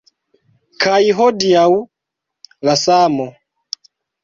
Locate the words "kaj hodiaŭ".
0.85-1.67